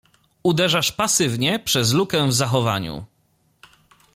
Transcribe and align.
”„Uderzasz 0.43 0.91
pasywnie— 0.91 1.59
przez 1.65 1.93
lukę 1.93 2.27
w 2.27 2.33
zachowaniu. 2.33 3.05